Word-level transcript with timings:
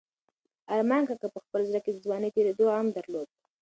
ارمان 0.75 1.03
کاکا 1.07 1.27
په 1.35 1.39
خپل 1.45 1.61
زړه 1.69 1.79
کې 1.83 1.91
د 1.93 1.97
ځوانۍ 2.05 2.29
د 2.31 2.33
تېرېدو 2.35 2.65
غم 2.73 2.87
درلود. 2.97 3.27